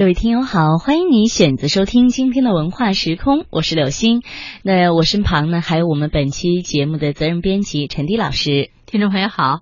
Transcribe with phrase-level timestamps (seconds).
[0.00, 4.22] 各位听友好，欢迎你选择收听今天的文化时空，我是柳鑫。
[4.62, 8.70] 那我身旁呢，还有我们本期节目的责任编辑陈迪老师。
[8.90, 9.60] 听众朋友好，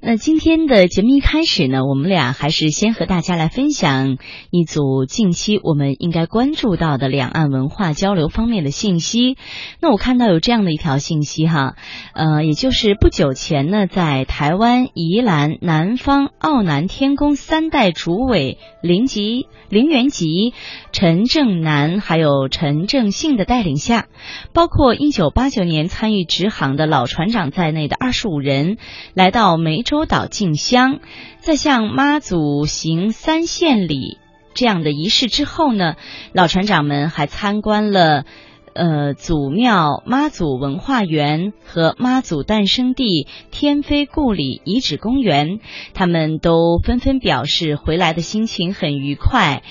[0.00, 4.16] 那今天的节目一开始呢，我们俩还是先和大家来分享
[4.50, 9.36] 一组近期我们应该关注到的两岸文化交流方面的信息。
[9.82, 11.74] 那我看到有这样的一条信息哈，
[12.14, 20.54] 呃，也就是不久前呢，在台湾宜兰南方澳南天宫三代主委林吉林元吉、
[20.90, 24.06] 陈正南还有陈正信的带领下，
[24.54, 28.69] 包括一九八九年参与直航的老船长在内的二十五人。
[29.14, 31.00] 来到湄洲岛进香，
[31.38, 34.18] 在向妈祖行三献礼
[34.54, 35.94] 这样的仪式之后呢，
[36.32, 38.24] 老船长们还参观了
[38.72, 45.60] 呃祖庙妈祖文化园和妈祖诞生地天妃故里遗址公园，
[45.94, 49.62] 他们都纷纷表示回来的心情很愉快。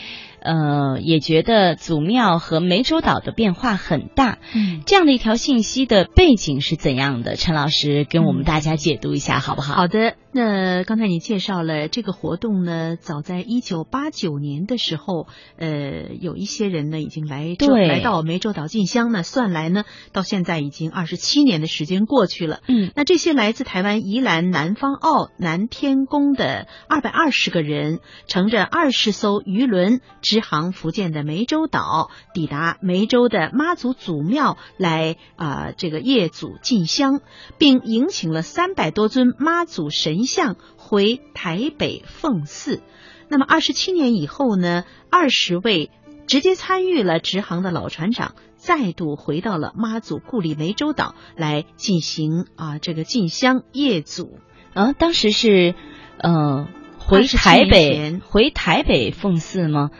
[0.50, 4.40] 呃，也觉得祖庙和湄洲岛的变化很大。
[4.56, 7.36] 嗯，这样的一条信息的背景是怎样的？
[7.36, 9.76] 陈老师跟我们大家解读一下，好不好？
[9.76, 10.16] 好的。
[10.32, 15.28] 那刚才你介绍了这个活动呢，早在一九八九年的时候，
[15.58, 22.60] 呃，有一些人呢已经来对来到湄洲岛进香呢，算来呢，到现在已经二十七年的时间过去了。
[22.68, 37.22] 嗯，那这些来自台湾宜兰南方澳南天宫的二百二十个人，乘着二十艘渔轮直航福建的湄洲岛，抵达湄洲的妈祖祖庙来啊、这个谒祖进香，
[37.58, 42.82] 并迎请了三百多尊妈祖神像回台北奉祀。
[43.28, 45.92] 那么二十七年以后呢，二十位
[46.28, 48.36] 直接参与了直航的老船长。
[48.58, 54.38] 再度回到了妈祖故里湄洲岛来进行啊这个进香谒祖，
[54.74, 55.76] 啊，当时是
[56.18, 59.92] 呃回台北回台北奉祀吗？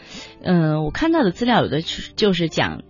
[0.44, 2.82] 呃，我看到的资料有的就是讲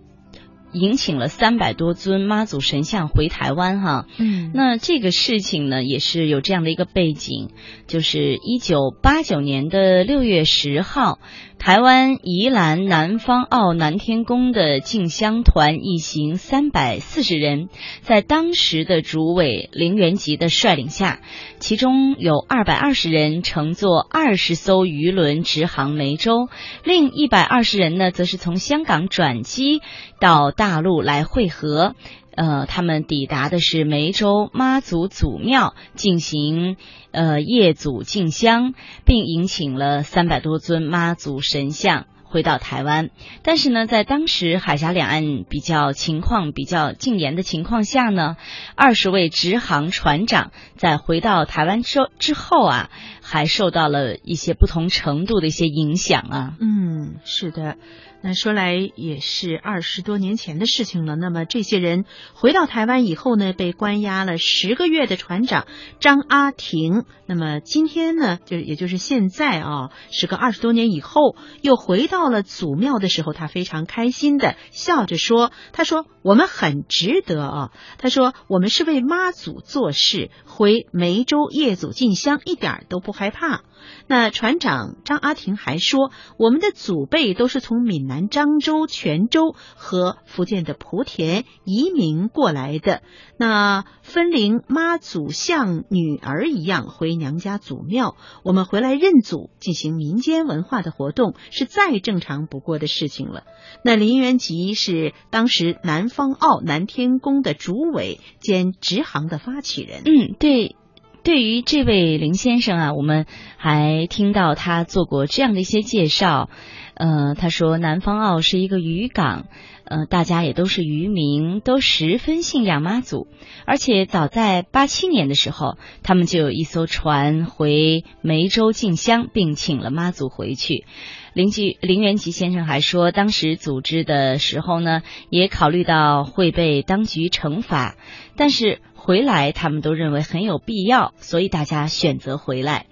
[0.72, 4.06] 迎请了三百多尊妈祖神像回台湾哈。
[4.18, 7.50] 嗯那这个事情呢，也是有这样的一个背景，
[7.86, 11.18] 就是一九八九年的六月十号，
[11.60, 17.68] 台湾宜兰南方澳南天宫的进香团一行三百四十人，
[18.00, 21.20] 在当时的主委林元吉的率领下，
[21.58, 26.48] 其中有二百二十人乘坐二十艘渔轮直航梅州，
[26.82, 29.82] 另一百二十人呢，则是从香港转机
[30.18, 31.94] 到大陆来会合。
[32.34, 36.76] 呃，他们抵达的是梅州妈祖祖庙进行
[37.10, 38.74] 呃夜祖敬香，
[39.04, 42.06] 并迎请了三百多尊妈祖神像。
[42.30, 43.10] 回到台湾，
[43.42, 48.36] 但是呢，在当时海峡两岸比较情况比较禁严的情况下呢，
[48.76, 52.90] 二十位直航船长在回到台湾之之后啊，
[53.20, 56.54] 还受到了一些不同程度的一些影响啊。
[56.60, 57.76] 嗯，是的。
[58.22, 61.16] 那说来也是二十多年前的事情了。
[61.16, 62.04] 那么这些人
[62.34, 65.66] 回到台湾以后呢，被关押了十个月的船长
[66.00, 83.62] 张阿婷，那么今天呢，就也就是现在啊，时隔二十多年以后，又回到到了祖庙的时候，他非常开心的笑着说：“他说我们很值得啊，他说我们是为妈祖做事，回梅州业祖进香，一点都不害怕。”
[84.06, 93.00] 那船长张阿婷还说，我们的祖辈都是从闽南漳州、泉州和福建的莆田移民过来的。
[93.38, 103.44] 那分灵妈祖像女儿一样回娘家祖庙，我们回来认祖，进行民间文化的活动，是再正正常不过的事情了。
[103.84, 110.02] 那林元吉是当时南方澳南天宫的主委兼直航的发起人。
[110.04, 110.74] 嗯，对。
[111.22, 113.26] 对于这位林先生啊，我们
[113.58, 116.48] 还听到他做过这样的一些介绍。
[116.94, 119.46] 呃，他说南方澳是一个渔港，
[119.84, 123.26] 呃，大家也都是渔民，都十分信仰妈祖。
[123.64, 130.84] 而且早在八七年的时候，他们就有一艘船回梅州进香，并请了妈祖回去。
[131.32, 137.94] 林吉林元吉先生还说，当时组织的时候呢，也考虑到会被当局惩罚，
[138.36, 142.86] 但是回来他们都认为很有必要，所以大家选择回来。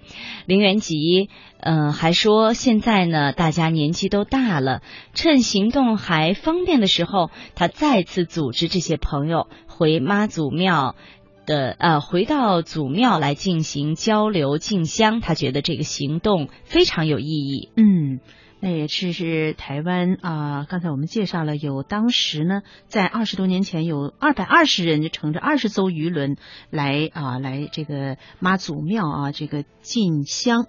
[0.45, 1.29] 林元吉
[1.61, 4.81] 呃还说，现在呢大家年纪都大了，
[5.13, 10.97] 趁行动还方便的时候，他再次组织这些朋友回妈祖庙。
[11.45, 17.69] 的呃，回到祖庙来进行交流进香，他觉得这个行动非常有意义。
[17.75, 18.19] 嗯，
[18.61, 26.35] 那也是是台湾啊、刚才我们介绍了，有当时呢，在二十多年前有二百二十人就乘着二十艘渔轮
[26.69, 30.67] 来啊、来这个妈祖庙啊这个进香。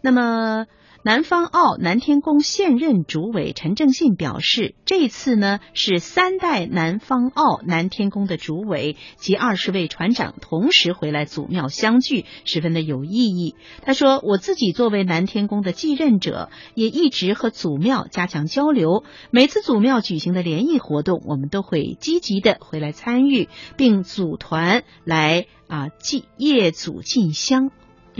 [0.00, 0.66] 那么
[1.08, 13.54] 南方澳南天宫现任主委陈正信表示，这次呢是三代南方澳南天宫的主委及二十位船长同时回来祖庙相聚，十分的有意义。
[13.80, 19.02] 他说：“我自己作为南天宫的继任者，也一直和祖庙加强交流。
[19.30, 27.70] 每次祖庙举行的联谊活动，我们都会积极的回来参与，并组团来啊祭业祖进香。”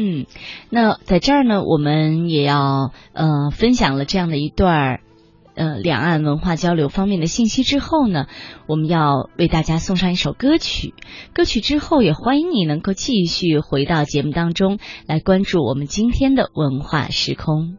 [0.01, 0.27] 嗯，
[0.71, 5.01] 那在这儿呢，我们也要呃分享了这样的一段
[5.57, 8.27] 呃两岸文化交流方面的信息之后呢，
[8.69, 10.95] 我们要为大家送上一首歌曲。
[11.35, 17.77] 歌曲之后，也欢迎你能够继续回到节目当中来关注我们今天的文化时空。